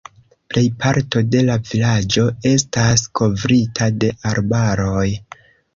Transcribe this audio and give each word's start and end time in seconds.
Plejparto 0.53 1.21
de 1.35 1.43
la 1.51 1.57
vilaĝo 1.69 2.25
estas 2.55 3.07
kovrita 3.21 3.93
de 4.05 4.13
arbaroj. 4.33 5.09